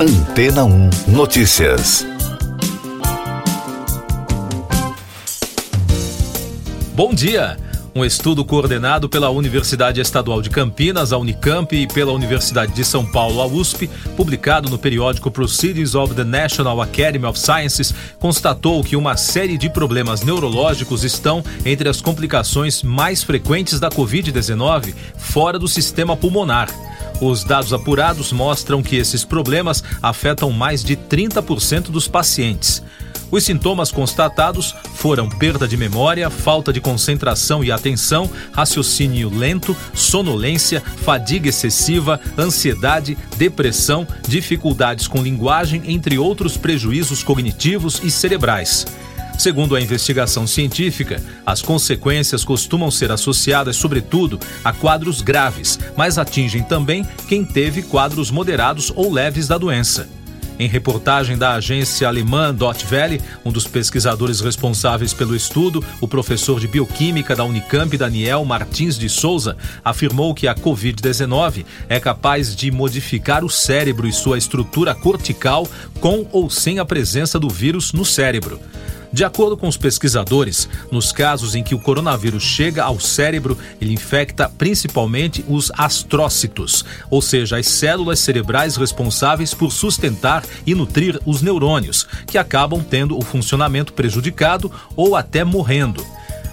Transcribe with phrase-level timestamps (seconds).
[0.00, 2.06] Antena 1 Notícias.
[6.94, 7.56] Bom dia!
[7.92, 13.04] Um estudo coordenado pela Universidade Estadual de Campinas, a Unicamp, e pela Universidade de São
[13.04, 18.94] Paulo, a USP, publicado no periódico Proceedings of the National Academy of Sciences, constatou que
[18.94, 25.66] uma série de problemas neurológicos estão entre as complicações mais frequentes da Covid-19 fora do
[25.66, 26.68] sistema pulmonar.
[27.20, 32.82] Os dados apurados mostram que esses problemas afetam mais de 30% dos pacientes.
[33.30, 40.80] Os sintomas constatados foram perda de memória, falta de concentração e atenção, raciocínio lento, sonolência,
[41.04, 48.86] fadiga excessiva, ansiedade, depressão, dificuldades com linguagem, entre outros prejuízos cognitivos e cerebrais.
[49.38, 56.64] Segundo a investigação científica, as consequências costumam ser associadas, sobretudo, a quadros graves, mas atingem
[56.64, 60.08] também quem teve quadros moderados ou leves da doença.
[60.58, 62.84] Em reportagem da agência alemã Dot
[63.44, 69.08] um dos pesquisadores responsáveis pelo estudo, o professor de bioquímica da Unicamp, Daniel Martins de
[69.08, 75.64] Souza, afirmou que a Covid-19 é capaz de modificar o cérebro e sua estrutura cortical
[76.00, 78.60] com ou sem a presença do vírus no cérebro.
[79.12, 83.94] De acordo com os pesquisadores, nos casos em que o coronavírus chega ao cérebro, ele
[83.94, 91.40] infecta principalmente os astrócitos, ou seja, as células cerebrais responsáveis por sustentar e nutrir os
[91.40, 96.04] neurônios, que acabam tendo o funcionamento prejudicado ou até morrendo.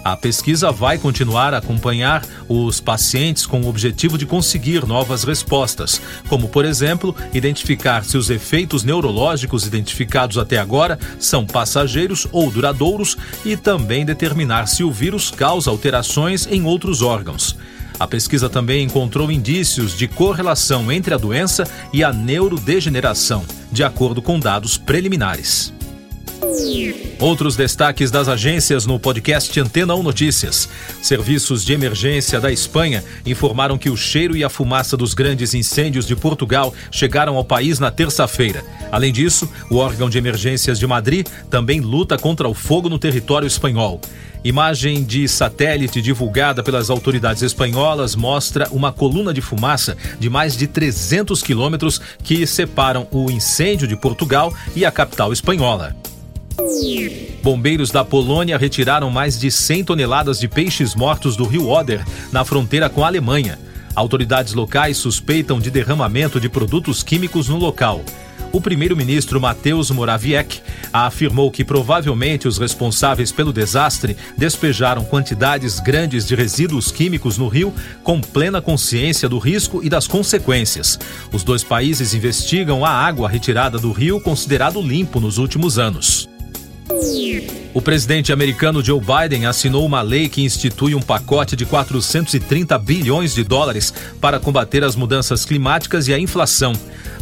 [0.06, 6.00] A pesquisa vai continuar a acompanhar os pacientes com o objetivo de conseguir novas respostas,
[6.28, 13.16] como, por exemplo, identificar se os efeitos neurológicos identificados até agora são passageiros ou duradouros
[13.44, 17.56] e também determinar se o vírus causa alterações em outros órgãos.
[17.98, 24.22] A pesquisa também encontrou indícios de correlação entre a doença e a neurodegeneração, de acordo
[24.22, 25.74] com dados preliminares.
[27.18, 30.68] Outros destaques das agências no podcast Antena 1 Notícias.
[31.02, 36.06] Serviços de emergência da Espanha informaram que o cheiro e a fumaça dos grandes incêndios
[36.06, 38.64] de Portugal chegaram ao país na terça-feira.
[38.92, 43.46] Além disso, o órgão de emergências de Madrid também luta contra o fogo no território
[43.46, 44.00] espanhol.
[44.44, 50.66] Imagem de satélite divulgada pelas autoridades espanholas mostra uma coluna de fumaça de mais de
[50.66, 55.96] 300 quilômetros que separam o incêndio de Portugal e a capital espanhola.
[57.42, 62.44] Bombeiros da Polônia retiraram mais de 100 toneladas de peixes mortos do rio Oder, na
[62.44, 63.58] fronteira com a Alemanha.
[63.94, 68.02] Autoridades locais suspeitam de derramamento de produtos químicos no local.
[68.52, 70.62] O primeiro-ministro Mateusz Morawiecki
[70.92, 77.72] afirmou que provavelmente os responsáveis pelo desastre despejaram quantidades grandes de resíduos químicos no rio
[78.02, 80.98] com plena consciência do risco e das consequências.
[81.32, 86.28] Os dois países investigam a água retirada do rio considerado limpo nos últimos anos.
[87.74, 93.34] O presidente americano Joe Biden assinou uma lei que institui um pacote de 430 bilhões
[93.34, 96.72] de dólares para combater as mudanças climáticas e a inflação.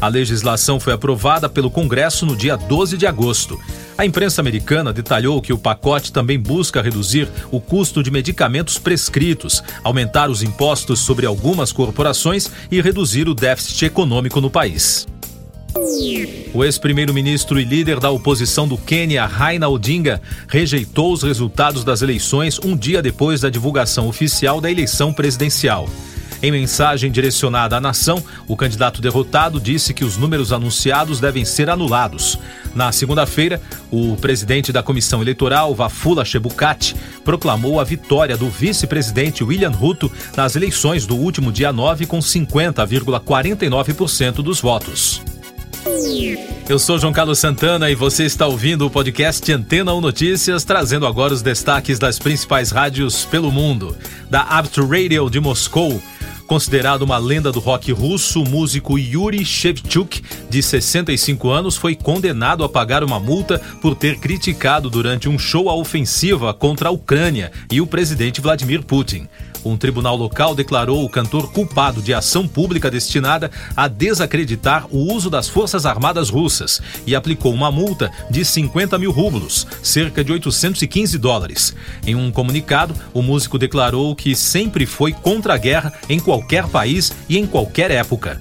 [0.01, 3.59] A legislação foi aprovada pelo Congresso no dia 12 de agosto.
[3.97, 9.63] A imprensa americana detalhou que o pacote também busca reduzir o custo de medicamentos prescritos,
[9.83, 15.07] aumentar os impostos sobre algumas corporações e reduzir o déficit econômico no país.
[16.55, 22.61] O ex-primeiro-ministro e líder da oposição do Quênia, Raila Odinga, rejeitou os resultados das eleições
[22.65, 25.89] um dia depois da divulgação oficial da eleição presidencial.
[26.41, 31.69] Em mensagem direcionada à nação, o candidato derrotado disse que os números anunciados devem ser
[31.69, 32.39] anulados.
[32.75, 33.61] Na segunda-feira,
[33.91, 40.55] o presidente da comissão eleitoral, Vafula Chebukati, proclamou a vitória do vice-presidente William Ruto nas
[40.55, 45.23] eleições do último dia 9 com 50,49% dos votos.
[46.69, 51.07] Eu sou João Carlos Santana e você está ouvindo o podcast Antena 1 Notícias, trazendo
[51.07, 53.97] agora os destaques das principais rádios pelo mundo.
[54.31, 56.01] Da Abt Radio de Moscou,
[56.47, 62.63] Considerado uma lenda do rock russo, o músico Yuri Shevchuk, de 65 anos, foi condenado
[62.63, 67.51] a pagar uma multa por ter criticado durante um show a ofensiva contra a Ucrânia
[67.73, 69.27] e o presidente Vladimir Putin.
[69.65, 75.31] Um tribunal local declarou o cantor culpado de ação pública destinada a desacreditar o uso
[75.31, 81.17] das Forças Armadas Russas e aplicou uma multa de 50 mil rublos, cerca de 815
[81.19, 81.75] dólares.
[82.07, 87.13] Em um comunicado, o músico declarou que sempre foi contra a guerra em qualquer país
[87.29, 88.41] e em qualquer época.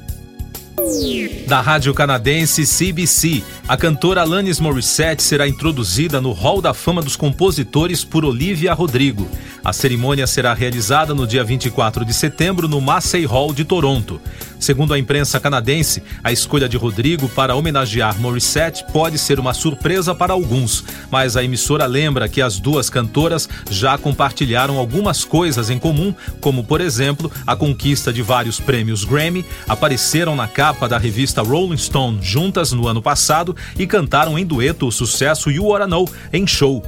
[1.48, 7.16] Da rádio canadense CBC, A cantora Alanis Morissette será introduzida no Hall da Fama dos
[7.16, 9.28] Compositores por Olivia Rodrigo.
[9.64, 14.20] A cerimônia será realizada no dia 24 de setembro no Massey Hall de Toronto.
[14.60, 20.14] Segundo a imprensa canadense, a escolha de Rodrigo para homenagear Morissette pode ser uma surpresa
[20.14, 25.80] para alguns, mas a emissora lembra que as duas cantoras já compartilharam algumas coisas em
[25.80, 31.42] comum, como, por exemplo, a conquista de vários prêmios Grammy, apareceram na capa da revista
[31.42, 36.10] Rolling Stone juntas no ano passado e cantaram em dueto o sucesso You Wanna Know
[36.34, 36.84] em show.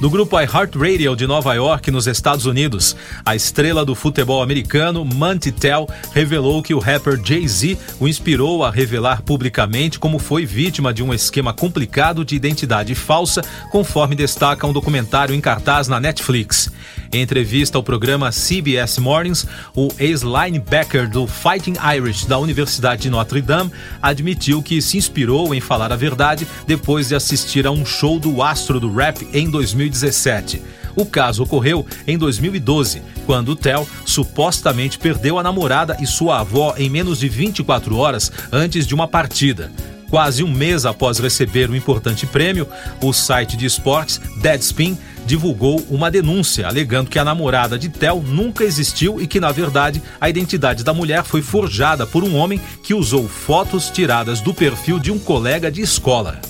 [0.00, 5.50] Do grupo iHeartRadio de Nova York, nos Estados Unidos, a estrela do futebol americano, Monty
[5.50, 11.02] Tell, revelou que o rapper Jay-Z o inspirou a revelar publicamente como foi vítima de
[11.02, 13.42] um esquema complicado de identidade falsa,
[13.72, 16.70] conforme destaca um documentário em cartaz na Netflix.
[17.12, 23.40] Em entrevista ao programa CBS Mornings, o ex-linebacker do Fighting Irish da Universidade de Notre
[23.40, 28.20] Dame admitiu que se inspirou em falar a verdade depois de assistir a um show
[28.20, 29.50] do astro do rap em
[29.88, 30.62] 2017.
[30.94, 36.74] O caso ocorreu em 2012, quando o Theo supostamente perdeu a namorada e sua avó
[36.76, 39.70] em menos de 24 horas antes de uma partida.
[40.10, 42.66] Quase um mês após receber o um importante prêmio,
[43.02, 44.96] o site de esportes Deadspin
[45.26, 50.02] divulgou uma denúncia alegando que a namorada de Tel nunca existiu e que, na verdade,
[50.18, 54.98] a identidade da mulher foi forjada por um homem que usou fotos tiradas do perfil
[54.98, 56.40] de um colega de escola.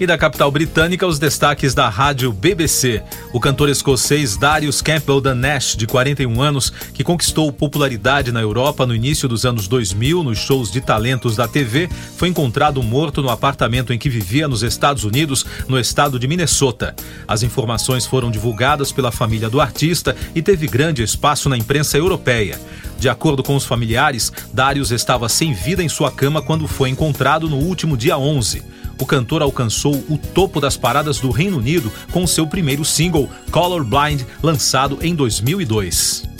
[0.00, 3.00] E da capital britânica, os destaques da rádio BBC.
[3.32, 8.94] O cantor escocês Darius Campbell Nash, de 41 anos, que conquistou popularidade na Europa no
[8.94, 13.92] início dos anos 2000 nos shows de talentos da TV, foi encontrado morto no apartamento
[13.92, 16.92] em que vivia nos Estados Unidos, no estado de Minnesota.
[17.26, 22.60] As informações foram divulgadas pela família do artista e teve grande espaço na imprensa europeia.
[22.98, 27.48] De acordo com os familiares, Darius estava sem vida em sua cama quando foi encontrado
[27.48, 32.26] no último dia 11 o cantor alcançou o topo das paradas do Reino Unido com
[32.26, 36.34] seu primeiro single, Colorblind, lançado em 2002.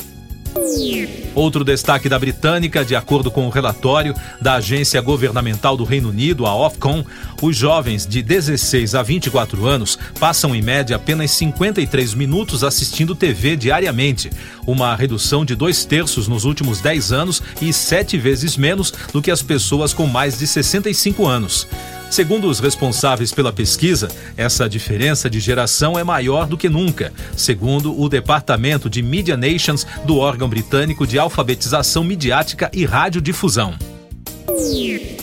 [1.34, 6.46] Outro destaque da britânica, de acordo com o relatório da agência governamental do Reino Unido,
[6.46, 7.04] a Ofcom,
[7.42, 13.56] os jovens de 16 a 24 anos passam em média apenas 53 minutos assistindo TV
[13.56, 14.30] diariamente,
[14.64, 19.32] uma redução de dois terços nos últimos 10 anos e sete vezes menos do que
[19.32, 21.66] as pessoas com mais de 65 anos.
[22.14, 28.00] Segundo os responsáveis pela pesquisa, essa diferença de geração é maior do que nunca, segundo
[28.00, 33.74] o Departamento de Media Nations do órgão britânico de alfabetização midiática e radiodifusão.